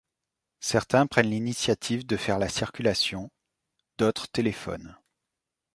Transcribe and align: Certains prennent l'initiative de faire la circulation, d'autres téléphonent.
Certains 0.61 1.05
prennent 1.05 1.29
l'initiative 1.29 2.07
de 2.07 2.17
faire 2.17 2.39
la 2.39 2.49
circulation, 2.49 3.29
d'autres 3.99 4.27
téléphonent. 4.29 4.97